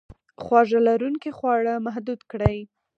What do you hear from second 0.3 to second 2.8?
خواږه لرونکي خواړه محدود کړئ.